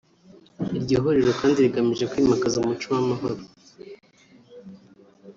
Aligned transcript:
Iryo 0.77 0.95
huriro 1.03 1.31
kandi 1.39 1.57
rigamije 1.65 2.05
kwimakaza 2.11 2.55
umuco 2.59 2.85
w’amahoro 2.93 3.41